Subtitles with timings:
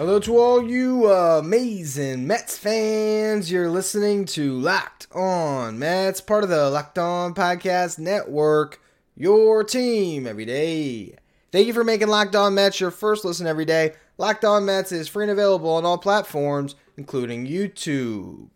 [0.00, 3.52] Hello to all you uh, amazing Mets fans.
[3.52, 8.80] You're listening to Locked On Mets, part of the Locked On Podcast Network,
[9.14, 11.16] your team every day.
[11.52, 13.92] Thank you for making Locked On Mets your first listen every day.
[14.16, 18.48] Locked On Mets is free and available on all platforms, including YouTube.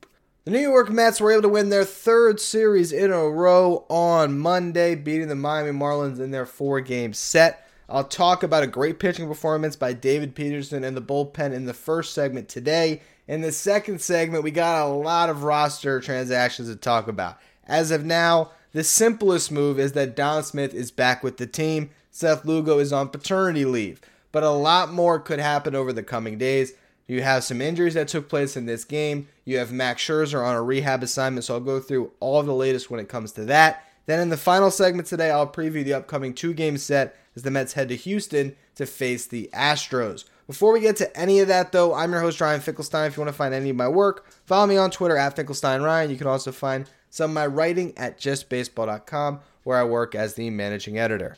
[0.46, 4.38] The New York Mets were able to win their third series in a row on
[4.38, 7.63] Monday, beating the Miami Marlins in their four game set.
[7.88, 11.74] I'll talk about a great pitching performance by David Peterson and the bullpen in the
[11.74, 13.02] first segment today.
[13.28, 17.38] In the second segment, we got a lot of roster transactions to talk about.
[17.66, 21.90] As of now, the simplest move is that Dom Smith is back with the team.
[22.10, 24.00] Seth Lugo is on paternity leave.
[24.32, 26.72] But a lot more could happen over the coming days.
[27.06, 29.28] You have some injuries that took place in this game.
[29.44, 32.54] You have Max Scherzer on a rehab assignment, so I'll go through all of the
[32.54, 33.84] latest when it comes to that.
[34.06, 37.50] Then in the final segment today, I'll preview the upcoming two game set as the
[37.50, 40.24] Mets head to Houston to face the Astros.
[40.46, 43.06] Before we get to any of that, though, I'm your host, Ryan Finkelstein.
[43.06, 46.10] If you want to find any of my work, follow me on Twitter at FinkelsteinRyan.
[46.10, 50.50] You can also find some of my writing at justbaseball.com, where I work as the
[50.50, 51.36] managing editor.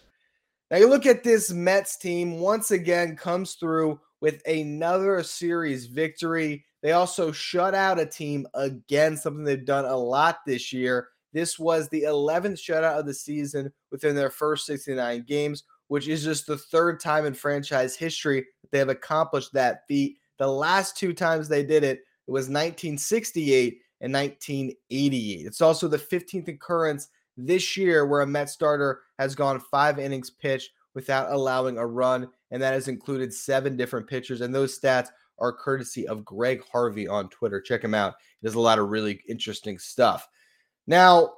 [0.71, 6.65] Now, you look at this Mets team, once again, comes through with another series victory.
[6.83, 11.09] They also shut out a team again, something they've done a lot this year.
[11.33, 16.25] This was the 11th shutout of the season within their first 69 games, which is
[16.25, 20.19] just the third time in franchise history that they have accomplished that feat.
[20.39, 25.47] The last two times they did it, it was 1968 and 1988.
[25.47, 30.31] It's also the 15th occurrence this year where a Met starter has gone five innings
[30.31, 34.41] pitched without allowing a run, and that has included seven different pitchers.
[34.41, 35.09] And those stats
[35.39, 37.61] are courtesy of Greg Harvey on Twitter.
[37.61, 38.15] Check him out.
[38.41, 40.27] He does a lot of really interesting stuff.
[40.87, 41.35] Now,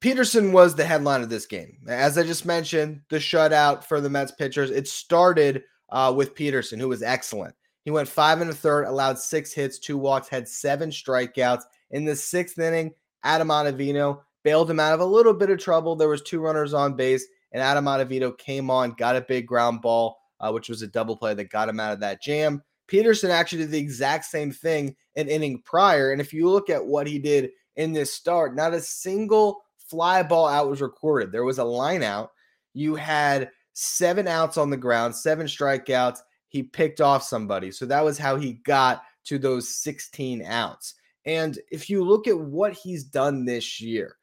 [0.00, 1.78] Peterson was the headline of this game.
[1.88, 6.78] As I just mentioned, the shutout for the Mets pitchers, it started uh, with Peterson,
[6.78, 7.54] who was excellent.
[7.84, 11.62] He went five and a third, allowed six hits, two walks, had seven strikeouts.
[11.90, 12.92] In the sixth inning,
[13.24, 15.96] Adam Ottavino bailed him out of a little bit of trouble.
[15.96, 19.82] There was two runners on base, and Adam Ottavino came on, got a big ground
[19.82, 22.62] ball, uh, which was a double play that got him out of that jam.
[22.86, 26.12] Peterson actually did the exact same thing an inning prior.
[26.12, 30.22] And if you look at what he did in this start, not a single fly
[30.22, 31.32] ball out was recorded.
[31.32, 32.30] There was a line out.
[32.74, 36.18] You had seven outs on the ground, seven strikeouts.
[36.48, 37.70] He picked off somebody.
[37.70, 40.94] So that was how he got to those 16 outs.
[41.24, 44.16] And if you look at what he's done this year,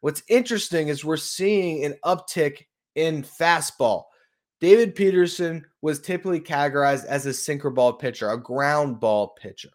[0.00, 4.04] what's interesting is we're seeing an uptick in fastball.
[4.60, 9.70] David Peterson was typically categorized as a sinker ball pitcher, a ground ball pitcher.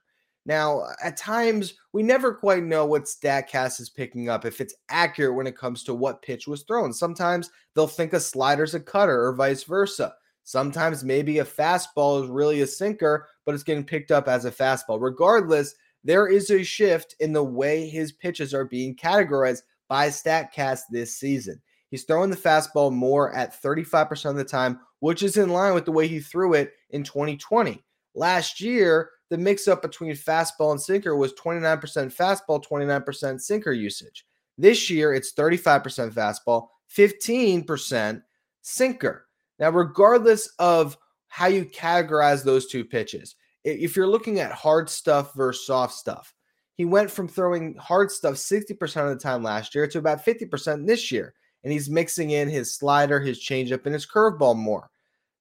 [0.46, 5.36] Now, at times, we never quite know what StatCast is picking up, if it's accurate
[5.36, 6.94] when it comes to what pitch was thrown.
[6.94, 10.14] Sometimes they'll think a slider's a cutter or vice versa.
[10.44, 14.52] Sometimes maybe a fastball is really a sinker, but it's getting picked up as a
[14.52, 15.00] fastball.
[15.00, 20.82] Regardless, there is a shift in the way his pitches are being categorized by StatCast
[20.90, 21.62] this season.
[21.92, 25.86] He's throwing the fastball more at 35% of the time, which is in line with
[25.86, 27.84] the way he threw it in 2020.
[28.16, 31.80] Last year, the mix up between fastball and sinker was 29%
[32.16, 34.26] fastball, 29% sinker usage.
[34.58, 38.22] This year, it's 35% fastball, 15%
[38.62, 39.28] sinker.
[39.60, 40.98] Now, regardless of
[41.28, 46.34] how you categorize those two pitches, if you're looking at hard stuff versus soft stuff,
[46.74, 50.88] he went from throwing hard stuff 60% of the time last year to about 50%
[50.88, 51.34] this year.
[51.64, 54.90] And he's mixing in his slider, his changeup, and his curveball more.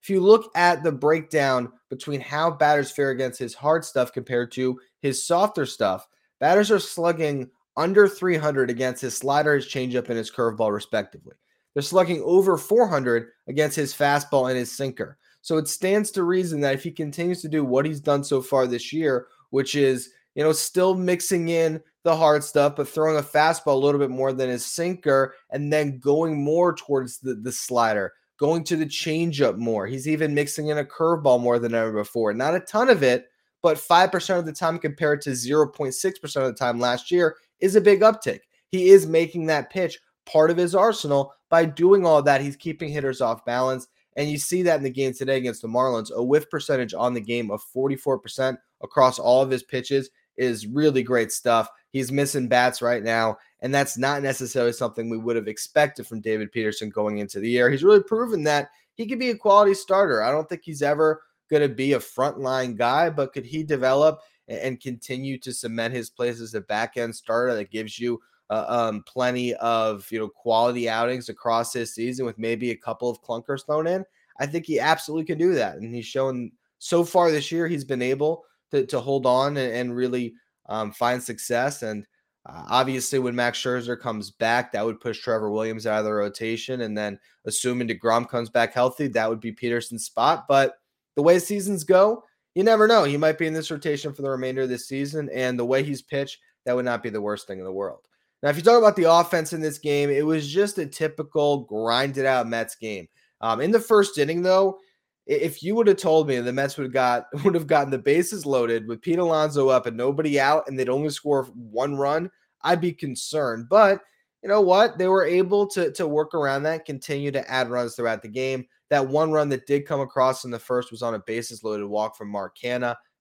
[0.09, 4.51] If you look at the breakdown between how batters fare against his hard stuff compared
[4.53, 6.09] to his softer stuff,
[6.41, 11.35] batters are slugging under 300 against his slider, his changeup, and his curveball, respectively.
[11.75, 15.19] They're slugging over 400 against his fastball and his sinker.
[15.43, 18.41] So it stands to reason that if he continues to do what he's done so
[18.41, 23.19] far this year, which is, you know, still mixing in the hard stuff, but throwing
[23.19, 27.35] a fastball a little bit more than his sinker, and then going more towards the,
[27.35, 29.87] the slider, going to the changeup more.
[29.87, 32.33] He's even mixing in a curveball more than ever before.
[32.33, 33.27] Not a ton of it,
[33.63, 37.81] but 5% of the time compared to 0.6% of the time last year is a
[37.81, 38.41] big uptick.
[38.69, 41.35] He is making that pitch part of his arsenal.
[41.51, 43.89] By doing all that, he's keeping hitters off balance.
[44.17, 46.13] And you see that in the game today against the Marlins.
[46.13, 51.03] A whiff percentage on the game of 44% across all of his pitches is really
[51.03, 51.69] great stuff.
[51.91, 56.21] He's missing bats right now, and that's not necessarily something we would have expected from
[56.21, 57.71] David Peterson going into the year.
[57.71, 60.23] He's really proven that he could be a quality starter.
[60.23, 64.21] I don't think he's ever going to be a frontline guy, but could he develop
[64.49, 68.21] and continue to cement his place as a back end starter that gives you
[68.51, 73.11] uh, um, plenty of you know quality outings across this season with maybe a couple
[73.11, 74.05] of clunkers thrown in?
[74.41, 77.85] I think he absolutely can do that, and he's shown so far this year he's
[77.85, 80.35] been able to, to hold on and, and really
[80.69, 81.83] um, find success.
[81.83, 82.07] And
[82.49, 86.13] uh, obviously, when Max Scherzer comes back, that would push Trevor Williams out of the
[86.13, 86.81] rotation.
[86.81, 90.47] And then, assuming DeGrom comes back healthy, that would be Peterson's spot.
[90.49, 90.75] But
[91.15, 92.25] the way seasons go,
[92.55, 93.05] you never know.
[93.05, 95.29] He might be in this rotation for the remainder of this season.
[95.33, 98.01] And the way he's pitched, that would not be the worst thing in the world.
[98.43, 101.65] Now, if you talk about the offense in this game, it was just a typical
[101.65, 103.09] grinded out Mets game.
[103.41, 104.79] Um, in the first inning, though,
[105.27, 107.99] if you would have told me the Mets would have got would have gotten the
[107.99, 112.31] bases loaded with Pete Alonso up and nobody out, and they'd only score one run,
[112.63, 113.69] I'd be concerned.
[113.69, 114.01] But
[114.43, 114.99] you know what?
[114.99, 118.67] They were able to to work around that, continue to add runs throughout the game.
[118.91, 121.87] That one run that did come across in the first was on a bases loaded
[121.87, 122.57] walk from Mark.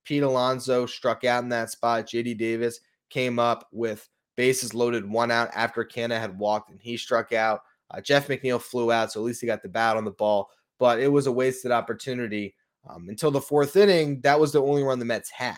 [0.06, 2.08] Pete Alonso struck out in that spot.
[2.08, 2.80] JD Davis
[3.10, 4.08] came up with
[4.38, 7.62] bases loaded, one out after Canha had walked and he struck out.
[7.92, 10.50] Uh, Jeff McNeil flew out, so at least he got the bat on the ball
[10.80, 12.56] but it was a wasted opportunity.
[12.90, 15.58] Um, until the fourth inning, that was the only run the Mets had.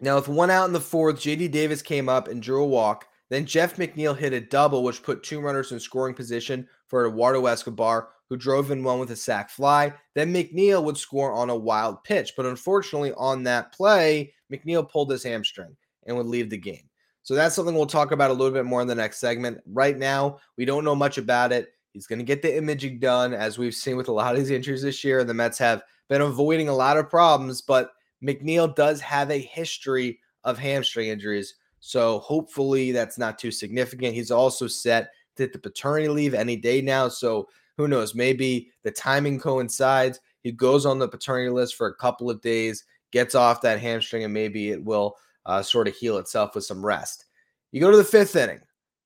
[0.00, 3.06] Now, with one out in the fourth, JD Davis came up and drew a walk.
[3.28, 7.46] Then Jeff McNeil hit a double, which put two runners in scoring position for Eduardo
[7.46, 9.92] Escobar, who drove in one with a sac fly.
[10.14, 12.32] Then McNeil would score on a wild pitch.
[12.36, 15.76] But unfortunately, on that play, McNeil pulled his hamstring
[16.06, 16.88] and would leave the game.
[17.22, 19.60] So that's something we'll talk about a little bit more in the next segment.
[19.66, 21.68] Right now, we don't know much about it.
[21.92, 24.50] He's going to get the imaging done, as we've seen with a lot of these
[24.50, 25.22] injuries this year.
[25.22, 30.18] The Mets have been avoiding a lot of problems, but McNeil does have a history
[30.44, 31.54] of hamstring injuries.
[31.80, 34.14] So hopefully that's not too significant.
[34.14, 37.08] He's also set to the paternity leave any day now.
[37.08, 38.14] So who knows?
[38.14, 40.20] Maybe the timing coincides.
[40.42, 44.24] He goes on the paternity list for a couple of days, gets off that hamstring,
[44.24, 47.26] and maybe it will uh, sort of heal itself with some rest.
[47.72, 48.60] You go to the fifth inning.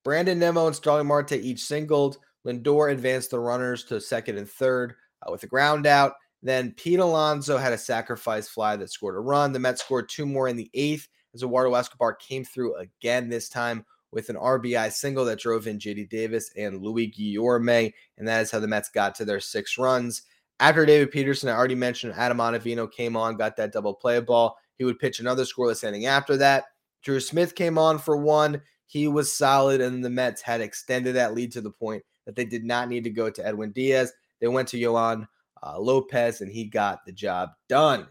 [0.05, 2.19] Brandon Nimmo and Starling Marte each singled.
[2.47, 6.15] Lindor advanced the runners to second and third uh, with a ground out.
[6.45, 9.53] Then Pete Alonso had a sacrifice fly that scored a run.
[9.53, 13.49] The Mets scored two more in the eighth as Eduardo Escobar came through again, this
[13.49, 17.93] time with an RBI single that drove in JD Davis and Luis Guillorme.
[18.19, 20.23] And that is how the Mets got to their six runs.
[20.61, 24.57] After David Peterson, I already mentioned Adam Ottavino came on, got that double play ball.
[24.77, 26.67] He would pitch another scoreless inning after that.
[27.03, 28.61] Drew Smith came on for one.
[28.87, 32.45] He was solid, and the Mets had extended that lead to the point that they
[32.45, 34.13] did not need to go to Edwin Diaz.
[34.41, 35.27] They went to Yoan
[35.65, 38.07] uh, Lopez, and he got the job done.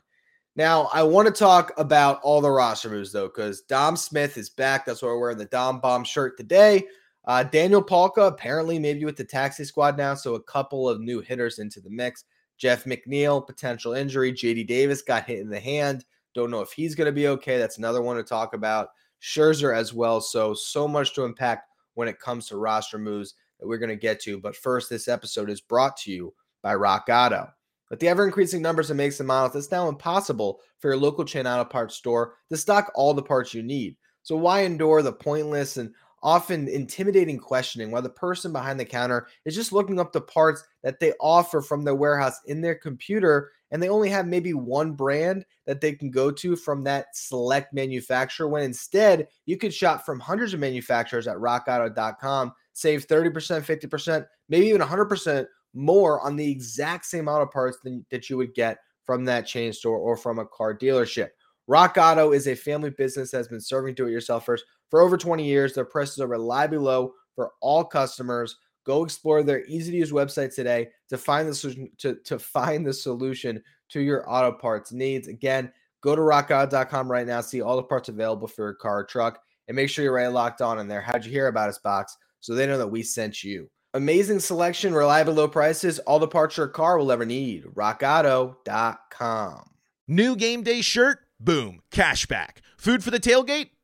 [0.56, 4.50] Now, I want to talk about all the roster moves, though, because Dom Smith is
[4.50, 4.86] back.
[4.86, 6.86] That's why we're wearing the Dom Bomb shirt today.
[7.26, 10.14] Uh, Daniel Palka, apparently, maybe with the taxi squad now.
[10.14, 12.26] So, a couple of new hitters into the mix.
[12.58, 14.32] Jeff McNeil, potential injury.
[14.32, 16.06] JD Davis got hit in the hand.
[16.36, 17.58] Don't know if he's going to be okay.
[17.58, 18.90] That's another one to talk about.
[19.22, 20.22] Scherzer as well.
[20.22, 23.96] So, so much to impact when it comes to roster moves that we're going to
[23.96, 24.40] get to.
[24.40, 26.34] But first, this episode is brought to you
[26.64, 27.48] by Rock Auto.
[27.92, 31.24] With the ever increasing numbers of makes and models, it's now impossible for your local
[31.24, 33.96] chain auto parts store to stock all the parts you need.
[34.24, 35.94] So, why endure the pointless and
[36.24, 40.64] often intimidating questioning while the person behind the counter is just looking up the parts
[40.82, 44.94] that they offer from their warehouse in their computer and they only have maybe one
[44.94, 50.06] brand that they can go to from that select manufacturer when instead you could shop
[50.06, 56.50] from hundreds of manufacturers at rockauto.com save 30% 50% maybe even 100% more on the
[56.50, 60.40] exact same auto parts than, that you would get from that chain store or from
[60.40, 61.30] a car dealership
[61.68, 65.74] rock auto is a family business that has been serving do-it-yourselfers for over 20 years.
[65.74, 68.58] Their prices are reliably low for all customers.
[68.86, 72.86] Go explore their easy to use website today to find the solution to, to find
[72.86, 75.28] the solution to your auto parts needs.
[75.28, 79.04] Again, go to rockauto.com right now, see all the parts available for your car or
[79.06, 81.02] truck, and make sure you're right locked on in there.
[81.02, 82.18] How'd you hear about us, box?
[82.42, 83.70] So they know that we sent you.
[83.96, 87.66] Amazing selection, reliable low prices, all the parts your car will ever need.
[87.66, 89.70] RockAuto.com.
[90.08, 91.20] New game day shirt?
[91.40, 91.82] Boom.
[91.92, 92.58] Cashback.
[92.78, 93.70] Food for the tailgate?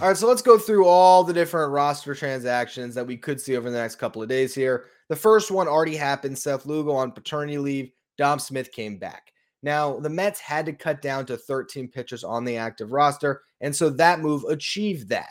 [0.00, 3.56] All right, so let's go through all the different roster transactions that we could see
[3.56, 4.84] over the next couple of days here.
[5.08, 6.38] The first one already happened.
[6.38, 7.90] Seth Lugo on paternity leave.
[8.16, 9.32] Dom Smith came back.
[9.64, 13.74] Now, the Mets had to cut down to 13 pitchers on the active roster, and
[13.74, 15.30] so that move achieved that.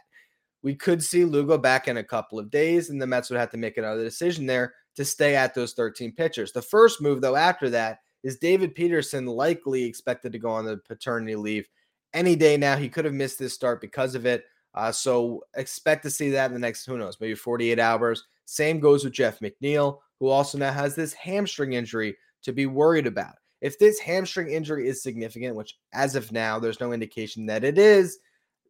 [0.63, 3.51] We could see Lugo back in a couple of days, and the Mets would have
[3.51, 6.51] to make another decision there to stay at those 13 pitchers.
[6.51, 10.75] The first move, though, after that is David Peterson likely expected to go on the
[10.75, 11.69] paternity leave
[12.13, 12.75] any day now.
[12.75, 14.43] He could have missed this start because of it.
[14.77, 18.23] Uh, so expect to see that in the next, who knows, maybe 48 hours.
[18.45, 23.07] Same goes with Jeff McNeil, who also now has this hamstring injury to be worried
[23.07, 23.33] about.
[23.59, 27.79] If this hamstring injury is significant, which as of now, there's no indication that it
[27.79, 28.19] is,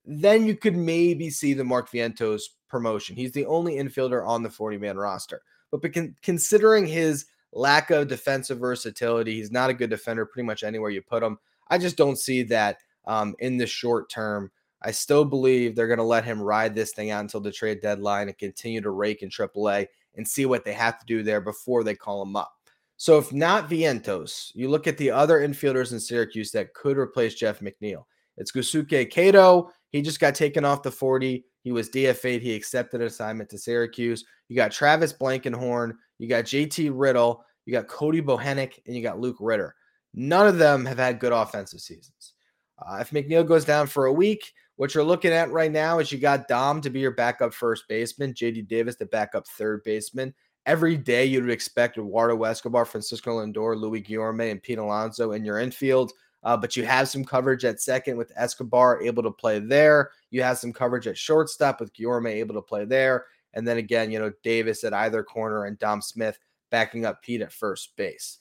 [0.05, 3.17] then you could maybe see the Mark Vientos promotion.
[3.17, 5.41] He's the only infielder on the 40 man roster.
[5.71, 5.85] But
[6.21, 11.01] considering his lack of defensive versatility, he's not a good defender pretty much anywhere you
[11.01, 11.37] put him.
[11.67, 14.51] I just don't see that um, in the short term.
[14.81, 17.81] I still believe they're going to let him ride this thing out until the trade
[17.81, 21.41] deadline and continue to rake in AAA and see what they have to do there
[21.41, 22.51] before they call him up.
[22.97, 27.35] So, if not Vientos, you look at the other infielders in Syracuse that could replace
[27.35, 28.05] Jeff McNeil.
[28.37, 29.71] It's Gosuke Kato.
[29.89, 31.45] He just got taken off the 40.
[31.61, 32.41] He was DFA'd.
[32.41, 34.25] He accepted an assignment to Syracuse.
[34.47, 35.93] You got Travis Blankenhorn.
[36.17, 37.43] You got JT Riddle.
[37.65, 38.79] You got Cody Bohanek.
[38.85, 39.75] And you got Luke Ritter.
[40.13, 42.33] None of them have had good offensive seasons.
[42.79, 46.11] Uh, if McNeil goes down for a week, what you're looking at right now is
[46.11, 50.33] you got Dom to be your backup first baseman, JD Davis the backup third baseman.
[50.65, 55.43] Every day you would expect Eduardo Escobar, Francisco Lindor, Luis Guillorme, and Pete Alonso in
[55.43, 56.13] your infield.
[56.43, 60.11] Uh, but you have some coverage at second with Escobar able to play there.
[60.29, 63.25] You have some coverage at shortstop with Guillorme able to play there.
[63.53, 66.37] And then again, you know, Davis at either corner and Dom Smith
[66.69, 68.37] backing up Pete at first base.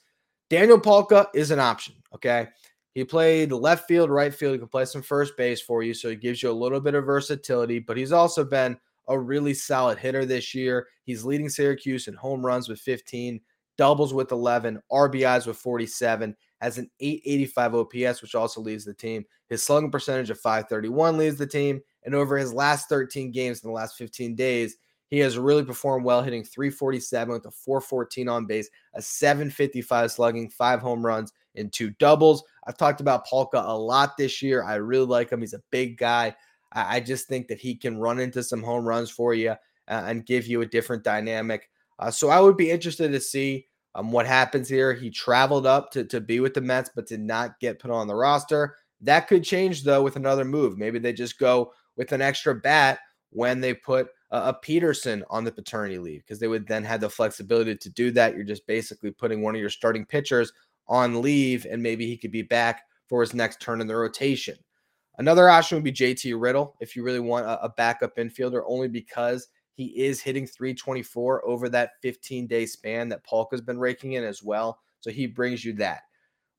[0.50, 1.94] Daniel Palka is an option.
[2.14, 2.48] Okay.
[2.96, 4.54] He played left field, right field.
[4.54, 5.92] He can play some first base for you.
[5.92, 8.74] So he gives you a little bit of versatility, but he's also been
[9.06, 10.88] a really solid hitter this year.
[11.04, 13.38] He's leading Syracuse in home runs with 15,
[13.76, 19.26] doubles with 11, RBIs with 47, has an 885 OPS, which also leads the team.
[19.50, 21.82] His slugging percentage of 531 leads the team.
[22.04, 24.74] And over his last 13 games in the last 15 days,
[25.08, 30.48] he has really performed well, hitting 347 with a 414 on base, a 755 slugging,
[30.48, 32.44] five home runs, and two doubles.
[32.66, 34.64] I've talked about Palka a lot this year.
[34.64, 35.40] I really like him.
[35.40, 36.34] He's a big guy.
[36.72, 39.56] I, I just think that he can run into some home runs for you uh,
[39.88, 41.68] and give you a different dynamic.
[41.98, 44.92] Uh, so I would be interested to see um, what happens here.
[44.92, 48.06] He traveled up to, to be with the Mets, but did not get put on
[48.06, 48.76] the roster.
[49.00, 50.78] That could change, though, with another move.
[50.78, 52.98] Maybe they just go with an extra bat
[53.30, 57.08] when they put a Peterson on the paternity leave because they would then have the
[57.08, 58.34] flexibility to do that.
[58.34, 60.52] You're just basically putting one of your starting pitchers
[60.88, 64.56] on leave, and maybe he could be back for his next turn in the rotation.
[65.18, 68.88] Another option would be JT Riddle if you really want a, a backup infielder, only
[68.88, 74.24] because he is hitting 324 over that 15 day span that Palka's been raking in
[74.24, 74.80] as well.
[75.00, 76.02] So he brings you that.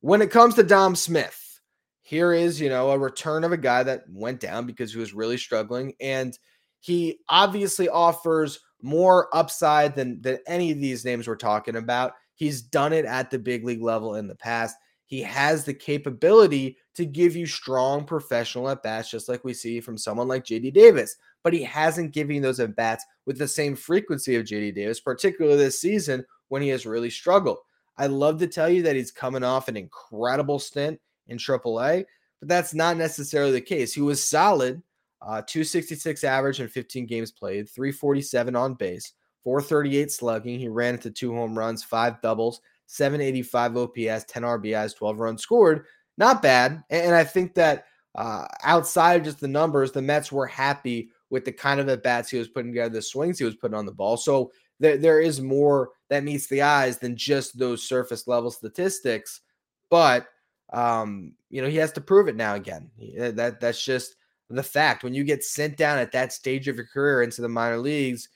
[0.02, 1.60] When it comes to Dom Smith,
[2.02, 5.14] here is, you know, a return of a guy that went down because he was
[5.14, 5.94] really struggling.
[6.00, 6.38] And
[6.80, 12.14] he obviously offers more upside than, than any of these names we're talking about.
[12.38, 14.78] He's done it at the big league level in the past.
[15.08, 19.80] He has the capability to give you strong professional at bats, just like we see
[19.80, 21.16] from someone like JD Davis.
[21.44, 25.58] But he hasn't given those at bats with the same frequency of JD Davis, particularly
[25.58, 27.58] this season when he has really struggled.
[27.98, 32.06] I love to tell you that he's coming off an incredible stint in AAA,
[32.40, 33.94] but that's not necessarily the case.
[33.94, 34.84] He was solid,
[35.22, 39.14] uh, 266 average in 15 games played, 347 on base,
[39.48, 40.60] 438 slugging.
[40.60, 45.86] He ran into two home runs, five doubles, 785 OPS, 10 RBIs, 12 runs scored.
[46.18, 46.84] Not bad.
[46.90, 47.86] And I think that
[48.16, 52.04] uh, outside of just the numbers, the Mets were happy with the kind of at
[52.04, 54.18] bats he was putting together, the swings he was putting on the ball.
[54.18, 54.52] So
[54.82, 59.40] there, there is more that meets the eyes than just those surface level statistics.
[59.90, 60.28] but
[60.74, 62.92] um, you know he has to prove it now again.
[63.18, 64.18] That that's just
[64.50, 65.06] the fact.
[65.06, 68.28] When you get sent down at that stage of your career into the minor leagues,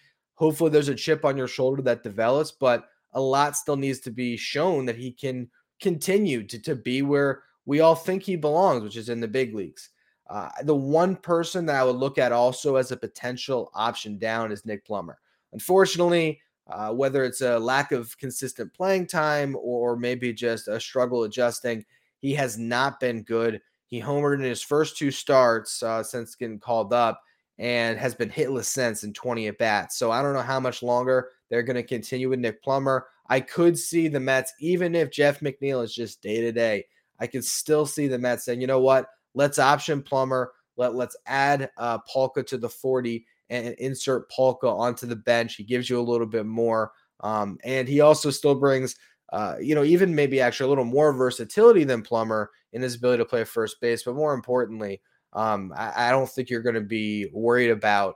[0.42, 4.10] hopefully there's a chip on your shoulder that develops, but a lot still needs to
[4.10, 5.48] be shown that he can
[5.80, 9.54] continue to, to be where we all think he belongs, which is in the big
[9.54, 9.92] leagues.
[10.28, 14.52] Uh, the one person that I would look at also as a potential option down
[14.52, 15.20] is Nick Plummer.
[15.54, 21.24] Unfortunately, uh, whether it's a lack of consistent playing time or maybe just a struggle
[21.24, 21.86] adjusting,
[22.18, 23.62] he has not been good.
[23.86, 27.22] He homered in his first two starts uh, since getting called up
[27.62, 29.96] and has been hitless since in 20 at bats.
[29.96, 33.06] So I don't know how much longer they're going to continue with Nick Plummer.
[33.30, 36.86] I could see the Mets, even if Jeff McNeil is just day to day,
[37.20, 40.52] I could still see the Mets saying, you know what, let's option Plummer.
[40.76, 45.56] Let, let's add uh, Palka to the 40 and insert Palka onto the bench.
[45.56, 46.92] He gives you a little bit more.
[47.20, 48.96] Um, and he also still brings,
[49.34, 53.22] uh, you know, even maybe actually a little more versatility than Plummer in his ability
[53.22, 54.02] to play first base.
[54.02, 55.00] But more importantly,
[55.34, 58.16] um, I, I, don't think you're going to be worried about,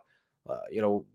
[0.49, 1.05] uh, you know,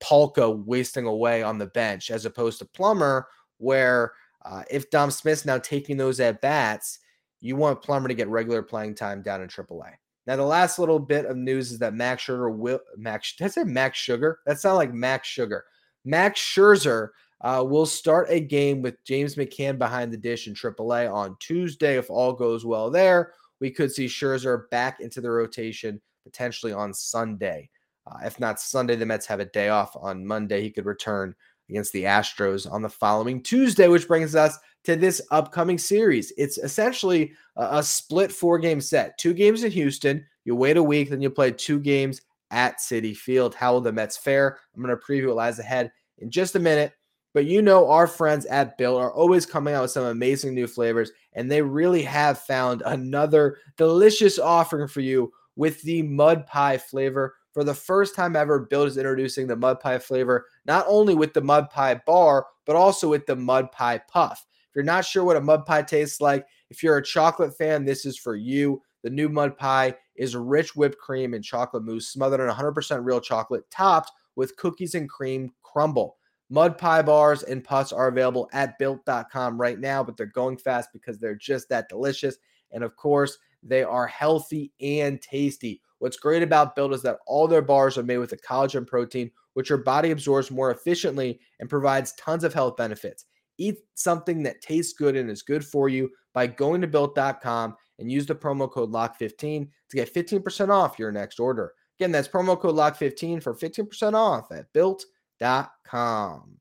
[0.00, 3.26] Palka wasting away on the bench as opposed to Plummer,
[3.58, 4.12] where
[4.44, 7.00] uh, if Dom Smith's now taking those at bats,
[7.40, 9.92] you want Plummer to get regular playing time down in AAA.
[10.26, 13.34] Now, the last little bit of news is that Max Sugar will Max.
[13.36, 14.40] Did I say Max Sugar?
[14.46, 15.64] That sounds like Max Sugar.
[16.04, 17.08] Max Scherzer
[17.42, 21.98] uh, will start a game with James McCann behind the dish in AAA on Tuesday
[21.98, 26.94] if all goes well there we could see Scherzer back into the rotation potentially on
[26.94, 27.70] Sunday.
[28.06, 30.62] Uh, if not Sunday, the Mets have a day off on Monday.
[30.62, 31.34] He could return
[31.68, 36.32] against the Astros on the following Tuesday, which brings us to this upcoming series.
[36.36, 40.26] It's essentially a, a split four game set two games in Houston.
[40.44, 43.54] You wait a week, then you play two games at Citi Field.
[43.54, 44.58] How will the Mets fare?
[44.74, 46.92] I'm going to preview what lies ahead in just a minute.
[47.32, 50.66] But you know, our friends at Built are always coming out with some amazing new
[50.66, 56.78] flavors, and they really have found another delicious offering for you with the mud pie
[56.78, 57.36] flavor.
[57.52, 61.32] For the first time ever, Built is introducing the mud pie flavor, not only with
[61.32, 64.44] the mud pie bar, but also with the mud pie puff.
[64.68, 67.84] If you're not sure what a mud pie tastes like, if you're a chocolate fan,
[67.84, 68.82] this is for you.
[69.02, 73.20] The new mud pie is rich whipped cream and chocolate mousse smothered in 100% real
[73.20, 76.16] chocolate, topped with cookies and cream crumble.
[76.52, 80.90] Mud pie bars and puffs are available at built.com right now, but they're going fast
[80.92, 82.36] because they're just that delicious.
[82.72, 85.80] And of course, they are healthy and tasty.
[85.98, 89.30] What's great about Built is that all their bars are made with a collagen protein,
[89.52, 93.26] which your body absorbs more efficiently and provides tons of health benefits.
[93.58, 98.10] Eat something that tastes good and is good for you by going to built.com and
[98.10, 101.74] use the promo code LOCK15 to get 15% off your next order.
[101.98, 105.06] Again, that's promo code LOCK15 for 15% off at built.com
[105.40, 106.58] com.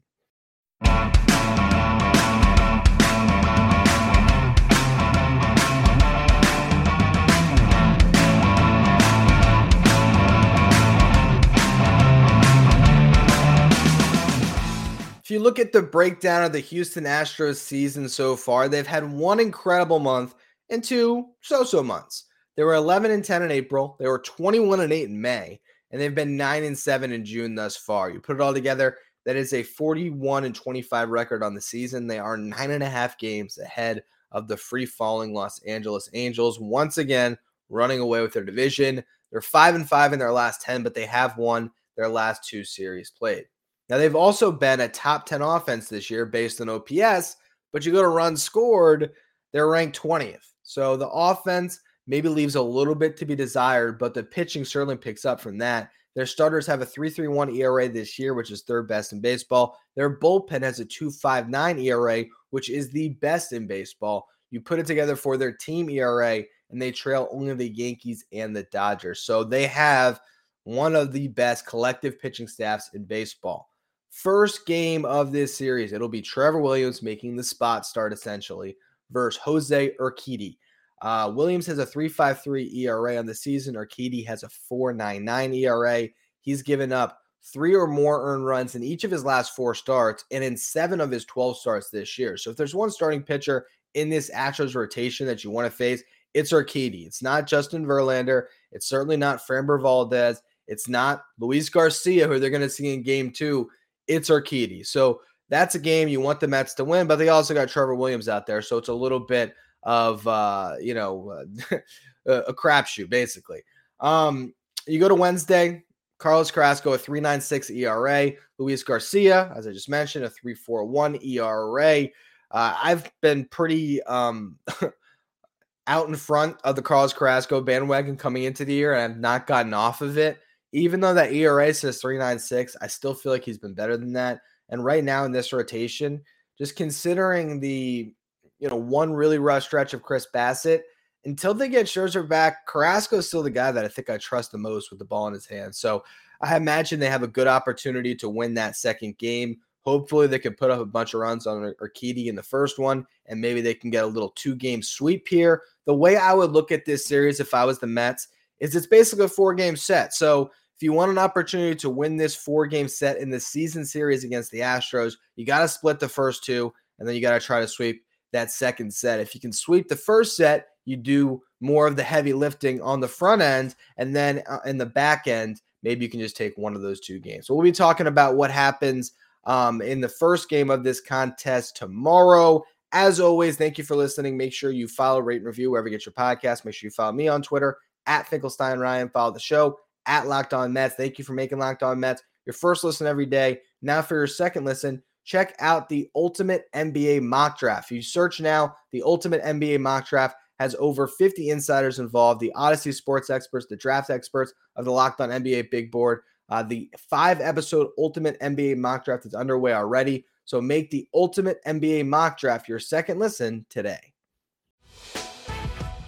[15.21, 19.03] If you look at the breakdown of the Houston Astros season so far, they've had
[19.11, 20.33] one incredible month
[20.71, 22.25] and two so-so months.
[22.55, 23.95] They were 11 and 10 in April.
[23.99, 25.59] They were 21 and 8 in May
[25.91, 28.09] and they've been nine and seven in June thus far.
[28.09, 32.07] You put it all together, that is a 41 and 25 record on the season.
[32.07, 36.59] They are nine and a half games ahead of the free falling Los Angeles Angels.
[36.59, 37.37] Once again,
[37.69, 39.03] running away with their division.
[39.31, 42.63] They're five and five in their last 10, but they have won their last two
[42.63, 43.45] series played.
[43.89, 47.35] Now, they've also been a top 10 offense this year based on OPS,
[47.71, 49.11] but you go to runs scored,
[49.51, 50.45] they're ranked 20th.
[50.63, 54.97] So the offense maybe leaves a little bit to be desired, but the pitching certainly
[54.97, 55.91] picks up from that.
[56.15, 59.77] Their starters have a 3.31 ERA this year, which is third best in baseball.
[59.95, 64.27] Their bullpen has a 2.59 ERA, which is the best in baseball.
[64.49, 68.55] You put it together for their team ERA, and they trail only the Yankees and
[68.55, 69.21] the Dodgers.
[69.21, 70.19] So they have
[70.63, 73.69] one of the best collective pitching staffs in baseball.
[74.09, 78.75] First game of this series, it'll be Trevor Williams making the spot start essentially
[79.11, 80.57] versus Jose Urquidy.
[81.01, 83.75] Uh, Williams has a 3.53 ERA on the season.
[83.75, 86.09] Urquidy has a 4.99 ERA.
[86.41, 87.19] He's given up
[87.53, 90.99] three or more earned runs in each of his last four starts and in seven
[90.99, 92.35] of his 12 starts this year.
[92.35, 96.03] So if there's one starting pitcher in this Astros rotation that you want to face,
[96.33, 97.07] it's Urquidy.
[97.07, 98.43] It's not Justin Verlander.
[98.71, 100.41] It's certainly not Framber Valdez.
[100.67, 103.69] It's not Luis Garcia, who they're going to see in game two.
[104.07, 104.85] It's Urquidy.
[104.85, 107.95] So that's a game you want the Mets to win, but they also got Trevor
[107.95, 108.61] Williams out there.
[108.61, 111.45] So it's a little bit– of uh, you know
[112.25, 113.63] a crapshoot basically.
[113.99, 114.53] Um,
[114.87, 115.83] you go to Wednesday.
[116.19, 118.31] Carlos Carrasco a 3.96 ERA.
[118.57, 122.09] Luis Garcia, as I just mentioned, a 3.41 ERA.
[122.51, 124.57] Uh, I've been pretty um,
[125.87, 129.47] out in front of the Carlos Carrasco bandwagon coming into the year, and I've not
[129.47, 130.39] gotten off of it.
[130.71, 134.41] Even though that ERA says 396, I still feel like he's been better than that.
[134.69, 136.21] And right now in this rotation,
[136.57, 138.11] just considering the
[138.59, 140.81] you know one really rough stretch of Chris Bassitt.
[141.25, 144.51] until they get Scherzer back, Carrasco is still the guy that I think I trust
[144.51, 145.75] the most with the ball in his hand.
[145.75, 146.03] So
[146.41, 149.57] I imagine they have a good opportunity to win that second game.
[149.81, 153.05] Hopefully, they can put up a bunch of runs on Urquidy in the first one,
[153.25, 155.63] and maybe they can get a little two game sweep here.
[155.85, 158.27] The way I would look at this series if I was the Mets
[158.59, 160.13] is it's basically a four game set.
[160.13, 163.85] So if you want an opportunity to win this four game set in the season
[163.85, 167.39] series against the Astros, you got to split the first two, and then you got
[167.39, 169.19] to try to sweep that second set.
[169.19, 172.99] If you can sweep the first set, you do more of the heavy lifting on
[172.99, 176.57] the front end, and then uh, in the back end, maybe you can just take
[176.57, 177.47] one of those two games.
[177.47, 179.13] So we'll be talking about what happens
[179.45, 182.63] um, in the first game of this contest tomorrow.
[182.91, 184.35] As always, thank you for listening.
[184.35, 186.65] Make sure you follow, rate, and review wherever you get your podcast.
[186.65, 189.09] Make sure you follow me on Twitter at Finkelstein Ryan.
[189.09, 190.95] Follow the show at Locked On Mets.
[190.95, 193.59] Thank you for making Locked On Mets your first listen every day.
[193.83, 197.91] Now, for your second listen, check out the Ultimate NBA Mock Draft.
[197.91, 202.51] If you search now, the Ultimate NBA Mock Draft has over 50 insiders involved, the
[202.55, 206.21] Odyssey sports experts, the draft experts of the Locked On NBA Big Board.
[206.49, 210.25] Uh, the five episode Ultimate NBA Mock Draft is underway already.
[210.45, 214.13] So make the Ultimate NBA Mock Draft your second listen today.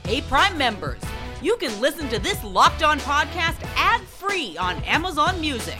[0.03, 1.01] Hey, Prime members
[1.41, 5.79] you can listen to this Locked On podcast ad free on Amazon Music.